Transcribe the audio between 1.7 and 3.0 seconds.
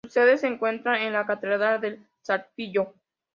de Saltillo.